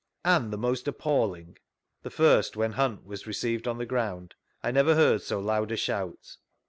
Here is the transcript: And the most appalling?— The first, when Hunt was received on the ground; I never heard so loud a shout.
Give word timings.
And 0.25 0.51
the 0.51 0.57
most 0.57 0.87
appalling?— 0.87 1.57
The 2.01 2.09
first, 2.09 2.57
when 2.57 2.71
Hunt 2.71 3.05
was 3.05 3.27
received 3.27 3.67
on 3.67 3.77
the 3.77 3.85
ground; 3.85 4.33
I 4.63 4.71
never 4.71 4.95
heard 4.95 5.21
so 5.21 5.39
loud 5.39 5.71
a 5.71 5.77
shout. 5.77 6.37